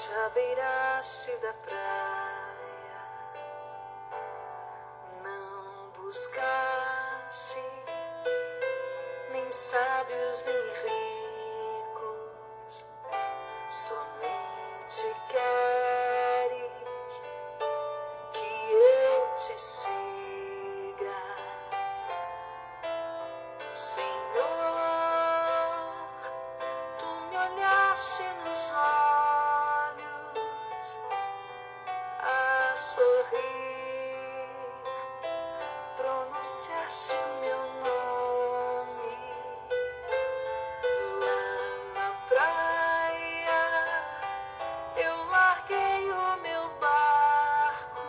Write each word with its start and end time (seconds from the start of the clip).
te 0.00 0.14
abeiraste 0.14 1.36
da 1.42 1.52
praia, 1.52 3.02
não 5.22 5.90
buscaste 5.90 7.58
nem 9.30 9.50
sábios 9.50 10.42
nem 10.44 10.56
ricos, 11.84 12.84
somente 13.68 15.14
queres 15.28 15.59
o 36.50 37.40
meu 37.40 37.62
nome 37.84 39.14
lá 41.20 41.42
na 41.94 42.10
praia. 42.28 43.62
Eu 44.96 45.16
larguei 45.30 46.10
o 46.10 46.42
meu 46.42 46.68
barco 46.80 48.02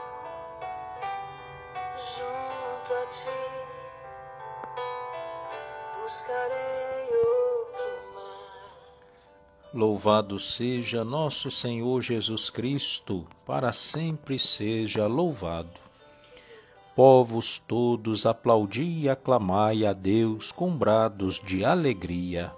junto 1.96 2.94
a 2.94 3.05
ti, 3.05 3.41
buscarei 6.02 7.10
outro 7.13 7.91
mar. 8.15 8.71
Louvado 9.71 10.40
seja 10.40 11.05
nosso 11.05 11.52
Senhor 11.52 12.02
Jesus 12.02 12.49
Cristo, 12.49 13.27
para 13.46 13.71
sempre 13.71 14.40
seja 14.40 15.05
louvado. 15.05 15.80
Povos 16.93 17.57
todos, 17.57 18.25
aplaudi 18.25 19.03
e 19.03 19.09
aclamai 19.09 19.85
a 19.85 19.93
Deus 19.93 20.51
com 20.51 20.75
brados 20.75 21.39
de 21.39 21.63
alegria. 21.63 22.51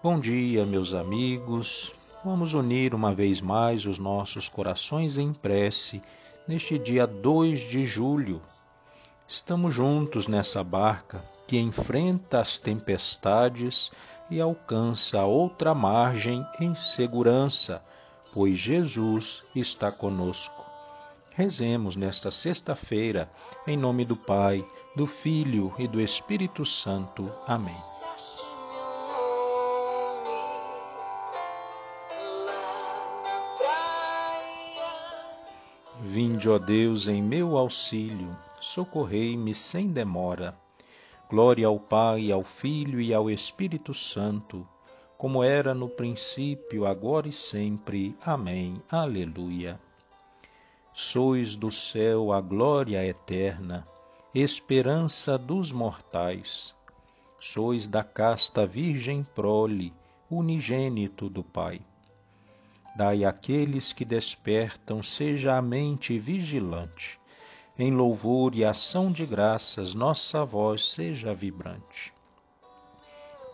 Bom 0.00 0.20
dia, 0.20 0.64
meus 0.64 0.94
amigos. 0.94 2.06
Vamos 2.24 2.54
unir 2.54 2.94
uma 2.94 3.12
vez 3.12 3.40
mais 3.40 3.84
os 3.84 3.98
nossos 3.98 4.48
corações 4.48 5.18
em 5.18 5.32
prece 5.32 6.00
neste 6.46 6.78
dia 6.78 7.04
2 7.04 7.68
de 7.68 7.84
julho. 7.84 8.40
Estamos 9.26 9.74
juntos 9.74 10.28
nessa 10.28 10.62
barca 10.62 11.20
que 11.48 11.58
enfrenta 11.58 12.40
as 12.40 12.58
tempestades 12.58 13.90
e 14.30 14.40
alcança 14.40 15.24
outra 15.24 15.74
margem 15.74 16.46
em 16.60 16.76
segurança, 16.76 17.82
pois 18.32 18.56
Jesus 18.56 19.44
está 19.52 19.90
conosco. 19.90 20.55
Rezemos 21.36 21.96
nesta 21.96 22.30
sexta-feira, 22.30 23.30
em 23.66 23.76
nome 23.76 24.06
do 24.06 24.16
Pai, 24.16 24.64
do 24.96 25.06
Filho 25.06 25.70
e 25.78 25.86
do 25.86 26.00
Espírito 26.00 26.64
Santo. 26.64 27.30
Amém. 27.46 27.76
Vinde, 36.00 36.48
ó 36.48 36.58
Deus, 36.58 37.06
em 37.06 37.22
meu 37.22 37.58
auxílio, 37.58 38.34
socorrei-me 38.58 39.54
sem 39.54 39.88
demora. 39.88 40.58
Glória 41.28 41.66
ao 41.66 41.78
Pai, 41.78 42.32
ao 42.32 42.42
Filho 42.42 42.98
e 42.98 43.12
ao 43.12 43.30
Espírito 43.30 43.92
Santo, 43.92 44.66
como 45.18 45.44
era 45.44 45.74
no 45.74 45.86
princípio, 45.86 46.86
agora 46.86 47.28
e 47.28 47.32
sempre. 47.32 48.16
Amém. 48.24 48.80
Aleluia. 48.90 49.78
Sois 50.98 51.54
do 51.54 51.70
céu 51.70 52.32
a 52.32 52.40
glória 52.40 53.04
eterna, 53.04 53.86
esperança 54.34 55.36
dos 55.36 55.70
mortais. 55.70 56.74
Sois 57.38 57.86
da 57.86 58.02
casta 58.02 58.66
virgem 58.66 59.22
prole, 59.22 59.92
unigênito 60.30 61.28
do 61.28 61.44
Pai. 61.44 61.82
Dai 62.96 63.26
àqueles 63.26 63.92
que 63.92 64.06
despertam, 64.06 65.02
seja 65.02 65.58
a 65.58 65.60
mente 65.60 66.18
vigilante. 66.18 67.20
Em 67.78 67.92
louvor 67.92 68.54
e 68.54 68.64
ação 68.64 69.12
de 69.12 69.26
graças, 69.26 69.92
nossa 69.92 70.46
voz 70.46 70.88
seja 70.88 71.34
vibrante. 71.34 72.10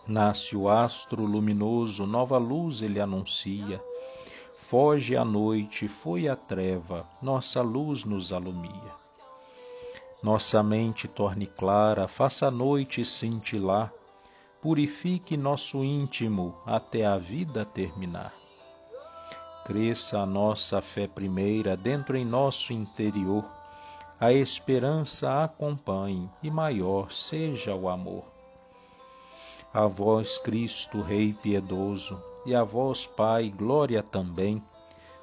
Nasce 0.07 0.55
o 0.55 0.69
astro 0.69 1.21
luminoso, 1.21 2.07
nova 2.07 2.37
luz 2.37 2.81
ele 2.81 3.01
anuncia. 3.01 3.83
Foge 4.55 5.17
a 5.17 5.25
noite, 5.25 5.87
foi 5.87 6.27
a 6.27 6.35
treva, 6.35 7.07
nossa 7.19 7.63
luz 7.63 8.05
nos 8.05 8.31
alumia. 8.31 8.93
Nossa 10.21 10.61
mente 10.61 11.07
torne 11.07 11.47
clara, 11.47 12.07
faça 12.07 12.47
a 12.47 12.51
noite 12.51 13.03
cintilar, 13.03 13.91
purifique 14.61 15.35
nosso 15.35 15.83
íntimo 15.83 16.55
até 16.67 17.03
a 17.03 17.17
vida 17.17 17.65
terminar. 17.65 18.31
Cresça 19.65 20.19
a 20.19 20.25
nossa 20.25 20.83
fé 20.83 21.07
primeira 21.07 21.75
dentro 21.75 22.15
em 22.15 22.23
nosso 22.23 22.73
interior, 22.73 23.43
a 24.19 24.31
esperança 24.31 25.43
acompanhe 25.43 26.29
e 26.43 26.51
maior 26.51 27.11
seja 27.11 27.73
o 27.73 27.89
amor. 27.89 28.23
A 29.73 29.87
vós, 29.87 30.37
Cristo, 30.37 31.01
Rei 31.01 31.33
piedoso, 31.33 32.21
e 32.45 32.53
a 32.53 32.63
vós, 32.63 33.05
Pai, 33.05 33.49
glória 33.49 34.03
também, 34.03 34.61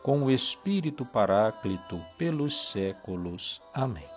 com 0.02 0.22
o 0.22 0.30
Espírito 0.30 1.04
Paráclito, 1.04 2.00
pelos 2.16 2.70
séculos. 2.70 3.60
Amém. 3.74 4.08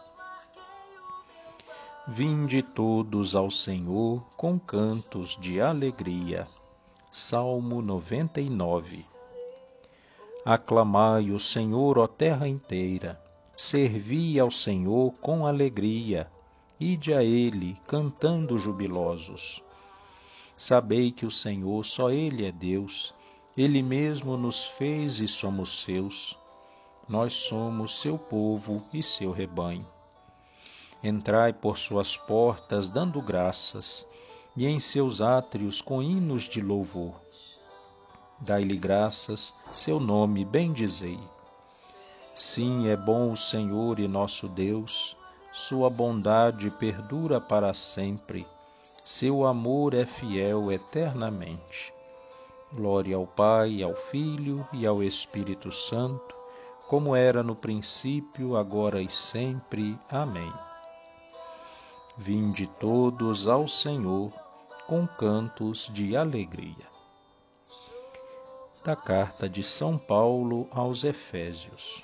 Vinde 2.08 2.62
todos 2.62 3.36
ao 3.36 3.50
Senhor 3.50 4.22
com 4.36 4.60
cantos 4.60 5.38
de 5.40 5.62
alegria. 5.62 6.46
Salmo 7.12 7.82
99 7.82 9.06
Aclamai 10.46 11.32
o 11.32 11.40
Senhor, 11.40 11.98
ó 11.98 12.06
terra 12.08 12.48
inteira, 12.48 13.22
servi 13.56 14.38
ao 14.38 14.52
Senhor 14.52 15.14
com 15.22 15.48
alegria, 15.48 16.30
ide 16.78 17.14
a 17.14 17.24
Ele 17.24 17.78
cantando 17.88 18.58
jubilosos. 18.58 19.64
Sabei 20.64 21.12
que 21.12 21.26
o 21.26 21.30
Senhor 21.30 21.84
só 21.84 22.10
Ele 22.10 22.46
é 22.46 22.52
Deus, 22.54 23.14
Ele 23.58 23.84
mesmo 23.84 24.38
nos 24.38 24.64
fez 24.64 25.20
e 25.20 25.28
somos 25.28 25.82
seus. 25.82 26.40
Nós 27.10 27.34
somos 27.34 28.00
seu 28.00 28.18
povo 28.18 28.82
e 28.94 29.04
seu 29.04 29.34
rebanho. 29.34 29.86
Entrai 31.04 31.52
por 31.52 31.78
suas 31.78 32.16
portas 32.16 32.88
dando 32.88 33.22
graças, 33.22 34.08
e 34.56 34.66
em 34.66 34.80
seus 34.80 35.20
átrios 35.20 35.82
com 35.82 36.02
hinos 36.02 36.44
de 36.44 36.62
louvor. 36.62 37.20
Dai-lhe 38.40 38.78
graças, 38.78 39.54
seu 39.74 40.00
nome 40.00 40.46
bendizei. 40.46 41.20
Sim, 42.38 42.88
é 42.88 42.96
bom 42.96 43.34
o 43.34 43.36
Senhor 43.36 44.00
e 44.00 44.08
nosso 44.08 44.48
Deus, 44.48 45.18
sua 45.52 45.90
bondade 45.90 46.70
perdura 46.72 47.42
para 47.42 47.74
sempre, 47.74 48.48
seu 49.04 49.46
amor 49.46 49.94
é 49.94 50.06
fiel 50.06 50.72
eternamente. 50.72 51.94
Glória 52.72 53.18
ao 53.18 53.28
Pai, 53.28 53.84
ao 53.84 53.94
Filho 53.94 54.66
e 54.72 54.86
ao 54.88 55.04
Espírito 55.04 55.72
Santo, 55.74 56.34
como 56.88 57.16
era 57.16 57.44
no 57.44 57.56
princípio, 57.56 58.56
agora 58.56 59.02
e 59.02 59.10
sempre. 59.10 60.00
Amém. 60.10 60.52
Vinde 62.16 62.66
todos 62.80 63.48
ao 63.48 63.68
Senhor 63.68 64.32
com 64.88 65.06
cantos 65.06 65.90
de 65.92 66.16
alegria. 66.16 66.88
Da 68.84 68.96
carta 68.96 69.50
de 69.50 69.64
São 69.64 69.98
Paulo 69.98 70.68
aos 70.72 71.04
Efésios. 71.04 72.04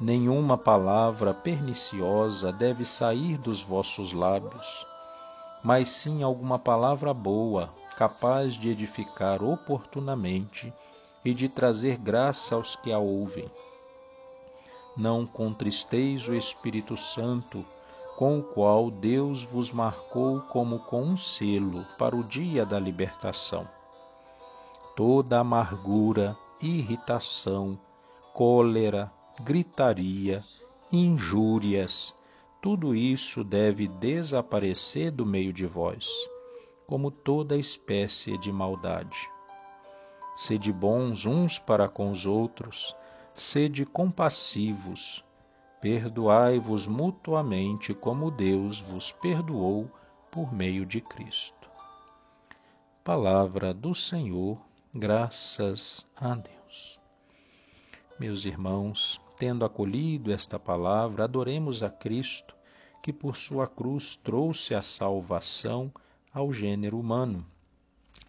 Nenhuma 0.00 0.56
palavra 0.56 1.34
perniciosa 1.34 2.52
deve 2.52 2.84
sair 2.84 3.38
dos 3.38 3.60
vossos 3.62 4.12
lábios, 4.12 4.86
mas 5.62 5.88
sim 5.90 6.22
alguma 6.22 6.58
palavra 6.58 7.14
boa, 7.14 7.70
capaz 7.96 8.54
de 8.54 8.68
edificar 8.68 9.42
oportunamente 9.42 10.72
e 11.24 11.32
de 11.32 11.48
trazer 11.48 11.96
graça 11.96 12.54
aos 12.54 12.74
que 12.74 12.92
a 12.92 12.98
ouvem. 12.98 13.50
Não 14.96 15.26
contristeis 15.26 16.26
o 16.28 16.34
Espírito 16.34 16.96
Santo, 16.96 17.64
com 18.16 18.40
o 18.40 18.42
qual 18.42 18.90
Deus 18.90 19.42
vos 19.42 19.70
marcou 19.70 20.40
como 20.42 20.80
com 20.80 21.02
um 21.02 21.16
selo 21.16 21.86
para 21.96 22.14
o 22.14 22.22
dia 22.22 22.66
da 22.66 22.78
libertação. 22.78 23.66
Toda 24.94 25.40
amargura, 25.40 26.36
irritação, 26.60 27.78
cólera, 28.34 29.10
gritaria, 29.42 30.42
injúrias, 30.92 32.14
tudo 32.62 32.94
isso 32.94 33.42
deve 33.42 33.88
desaparecer 33.88 35.10
do 35.10 35.26
meio 35.26 35.52
de 35.52 35.66
vós, 35.66 36.08
como 36.86 37.10
toda 37.10 37.56
espécie 37.56 38.38
de 38.38 38.52
maldade. 38.52 39.28
Sede 40.36 40.72
bons 40.72 41.26
uns 41.26 41.58
para 41.58 41.88
com 41.88 42.08
os 42.08 42.24
outros, 42.24 42.94
sede 43.34 43.84
compassivos, 43.84 45.24
perdoai-vos 45.80 46.86
mutuamente 46.86 47.92
como 47.92 48.30
Deus 48.30 48.78
vos 48.78 49.10
perdoou 49.10 49.90
por 50.30 50.54
meio 50.54 50.86
de 50.86 51.00
Cristo. 51.00 51.68
Palavra 53.02 53.74
do 53.74 53.92
Senhor, 53.92 54.56
graças 54.94 56.06
a 56.16 56.36
Deus. 56.36 57.00
Meus 58.20 58.44
irmãos, 58.44 59.20
tendo 59.36 59.64
acolhido 59.64 60.32
esta 60.32 60.58
palavra, 60.58 61.24
adoremos 61.24 61.82
a 61.82 61.90
Cristo, 61.90 62.54
que 63.02 63.12
por 63.12 63.36
sua 63.36 63.66
cruz 63.66 64.16
trouxe 64.16 64.74
a 64.74 64.82
salvação 64.82 65.92
ao 66.32 66.52
gênero 66.52 66.98
humano. 66.98 67.44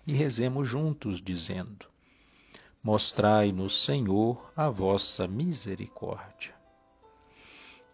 E 0.05 0.13
rezemos 0.13 0.67
juntos, 0.67 1.21
dizendo: 1.21 1.85
Mostrai-nos, 2.83 3.81
Senhor, 3.83 4.51
a 4.55 4.69
vossa 4.69 5.27
misericórdia. 5.27 6.53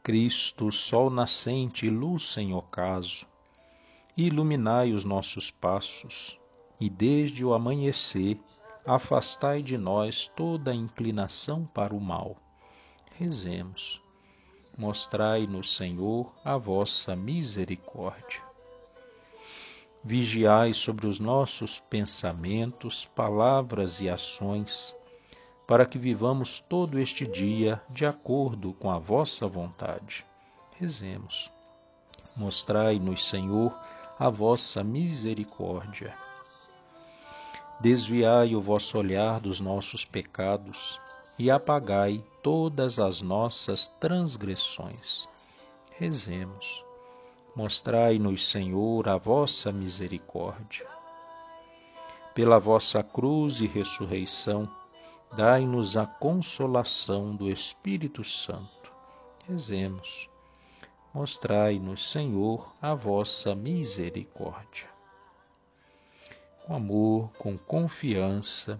Cristo, 0.01 0.71
sol 0.71 1.09
nascente 1.09 1.85
e 1.85 1.89
luz 1.89 2.31
sem 2.31 2.53
ocaso, 2.53 3.27
iluminai 4.17 4.93
os 4.93 5.03
nossos 5.03 5.51
passos, 5.51 6.37
e 6.79 6.89
desde 6.89 7.45
o 7.45 7.53
amanhecer 7.53 8.39
afastai 8.85 9.61
de 9.61 9.77
nós 9.77 10.25
toda 10.35 10.73
inclinação 10.73 11.65
para 11.65 11.93
o 11.93 11.99
mal. 11.99 12.37
Rezemos. 13.19 14.01
Mostrai-nos, 14.77 15.75
Senhor, 15.75 16.33
a 16.41 16.55
vossa 16.55 17.17
misericórdia. 17.17 18.41
Vigiai 20.01 20.73
sobre 20.73 21.05
os 21.05 21.19
nossos 21.19 21.81
pensamentos, 21.81 23.03
palavras 23.03 23.99
e 23.99 24.09
ações, 24.09 24.95
para 25.67 25.85
que 25.85 25.99
vivamos 25.99 26.61
todo 26.61 26.97
este 26.97 27.27
dia 27.27 27.81
de 27.89 28.05
acordo 28.05 28.71
com 28.71 28.89
a 28.89 28.97
vossa 28.97 29.45
vontade. 29.45 30.25
Rezemos. 30.79 31.51
Mostrai-nos, 32.37 33.27
Senhor, 33.27 33.77
a 34.17 34.29
vossa 34.29 34.81
misericórdia. 34.81 36.15
Desviai 37.81 38.55
o 38.55 38.61
vosso 38.61 38.97
olhar 38.97 39.41
dos 39.41 39.59
nossos 39.59 40.05
pecados 40.05 41.01
e 41.39 41.49
apagai 41.49 42.21
todas 42.43 42.99
as 42.99 43.21
nossas 43.21 43.87
transgressões. 43.87 45.29
Rezemos. 45.97 46.83
Mostrai-nos, 47.55 48.49
Senhor, 48.49 49.07
a 49.07 49.15
vossa 49.15 49.71
misericórdia. 49.71 50.85
Pela 52.35 52.59
vossa 52.59 53.01
cruz 53.01 53.61
e 53.61 53.67
ressurreição, 53.67 54.69
dai-nos 55.33 55.95
a 55.95 56.05
consolação 56.05 57.33
do 57.33 57.49
Espírito 57.49 58.23
Santo. 58.23 58.91
Rezemos. 59.47 60.29
Mostrai-nos, 61.13 62.11
Senhor, 62.11 62.65
a 62.81 62.93
vossa 62.93 63.55
misericórdia. 63.55 64.89
Com 66.65 66.75
amor, 66.75 67.31
com 67.39 67.57
confiança, 67.57 68.79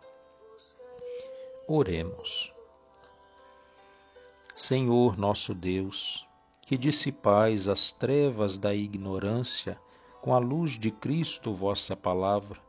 Oremos. 1.73 2.53
Senhor 4.53 5.17
nosso 5.17 5.53
Deus, 5.55 6.27
que 6.63 6.77
dissipais 6.77 7.65
as 7.65 7.93
trevas 7.93 8.57
da 8.57 8.75
ignorância, 8.75 9.79
com 10.21 10.35
a 10.35 10.37
luz 10.37 10.71
de 10.71 10.91
Cristo, 10.91 11.53
vossa 11.53 11.95
palavra, 11.95 12.59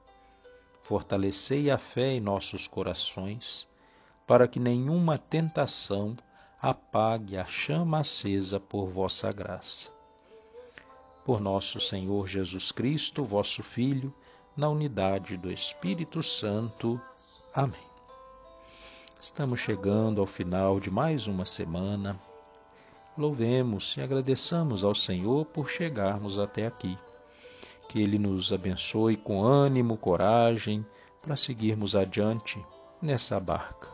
fortalecei 0.84 1.68
a 1.68 1.78
fé 1.78 2.12
em 2.12 2.20
nossos 2.20 2.68
corações, 2.68 3.68
para 4.24 4.46
que 4.46 4.60
nenhuma 4.60 5.18
tentação 5.18 6.16
apague 6.60 7.36
a 7.36 7.44
chama 7.44 7.98
acesa 7.98 8.60
por 8.60 8.86
vossa 8.86 9.32
graça. 9.32 9.90
Por 11.24 11.40
nosso 11.40 11.80
Senhor 11.80 12.28
Jesus 12.28 12.70
Cristo, 12.70 13.24
vosso 13.24 13.64
Filho, 13.64 14.14
na 14.56 14.68
unidade 14.68 15.36
do 15.36 15.50
Espírito 15.50 16.22
Santo. 16.22 17.00
Amém. 17.52 17.91
Estamos 19.22 19.60
chegando 19.60 20.20
ao 20.20 20.26
final 20.26 20.80
de 20.80 20.90
mais 20.90 21.28
uma 21.28 21.44
semana. 21.44 22.16
Louvemos 23.16 23.96
e 23.96 24.00
agradeçamos 24.00 24.82
ao 24.82 24.96
Senhor 24.96 25.46
por 25.46 25.70
chegarmos 25.70 26.40
até 26.40 26.66
aqui 26.66 26.98
que 27.88 28.02
Ele 28.02 28.18
nos 28.18 28.52
abençoe 28.52 29.16
com 29.16 29.44
ânimo, 29.44 29.96
coragem 29.96 30.84
para 31.20 31.36
seguirmos 31.36 31.94
adiante 31.94 32.64
nessa 33.00 33.38
barca. 33.38 33.88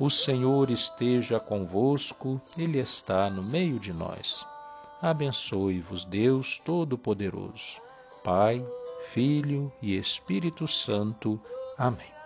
O 0.00 0.10
Senhor 0.10 0.68
esteja 0.70 1.38
convosco, 1.38 2.40
Ele 2.58 2.78
está 2.78 3.30
no 3.30 3.44
meio 3.44 3.78
de 3.78 3.92
nós. 3.92 4.44
Abençoe-vos, 5.00 6.04
Deus 6.04 6.60
Todo-Poderoso, 6.64 7.80
Pai, 8.24 8.66
Filho 9.12 9.72
e 9.80 9.96
Espírito 9.96 10.66
Santo. 10.66 11.40
Amém. 11.78 12.19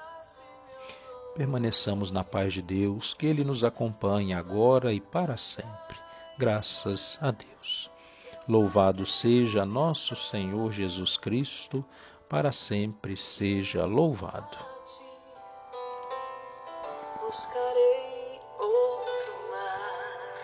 Permaneçamos 1.34 2.12
na 2.12 2.22
paz 2.22 2.52
de 2.52 2.62
Deus, 2.62 3.12
que 3.12 3.26
Ele 3.26 3.42
nos 3.42 3.64
acompanhe 3.64 4.32
agora 4.32 4.92
e 4.92 5.00
para 5.00 5.36
sempre. 5.36 5.96
Graças 6.38 7.18
a 7.20 7.32
Deus. 7.32 7.90
Louvado 8.48 9.04
seja 9.04 9.64
nosso 9.64 10.14
Senhor 10.14 10.70
Jesus 10.70 11.16
Cristo, 11.16 11.84
para 12.28 12.52
sempre 12.52 13.16
seja 13.16 13.84
louvado. 13.84 14.58
Buscarei 17.20 18.38
outro 18.60 19.32
mar. 19.50 20.38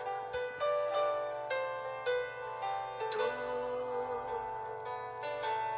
Tu, 3.13 3.19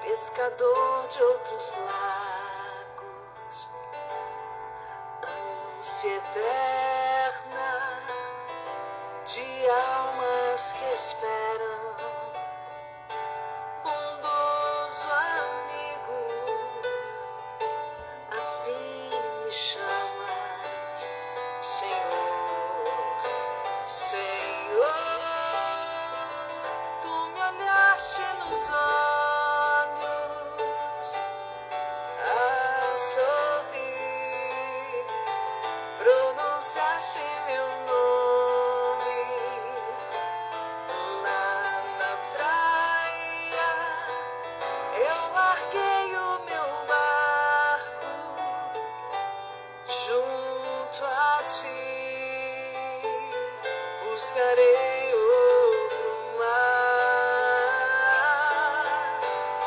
pescador 0.06 1.08
de 1.08 1.22
outros 1.22 1.74
lagos, 1.76 2.21
ânsia 6.02 6.16
eterna 6.16 8.02
de 9.24 9.68
almas 9.70 10.72
que 10.72 10.84
esperam. 10.92 11.81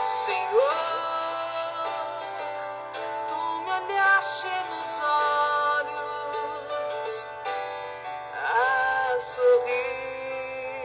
Senhor, 0.06 0.64
tu 3.28 3.36
me 3.66 3.72
olhaste 3.72 4.50
nos 4.70 5.02
olhos 5.02 5.94
a 8.36 9.18
sorrir, 9.20 10.84